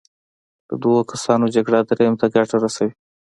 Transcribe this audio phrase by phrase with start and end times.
[0.69, 2.93] د دوو کسانو جګړه دریم ته ګټه رسوي.